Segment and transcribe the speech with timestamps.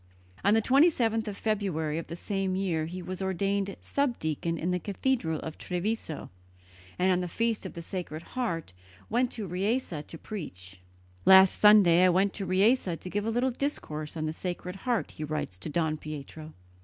[0.43, 4.79] On the 27th of February of the same year he was ordained subdeacon in the
[4.79, 6.31] cathedral of Treviso,
[6.97, 8.73] and on the feast of the Sacred Heart
[9.11, 10.81] went to Riese to preach.
[11.23, 15.11] "Last Sunday I went to Riese to give a little discourse on the Sacred Heart,"
[15.11, 16.55] he writes to Don Pietro.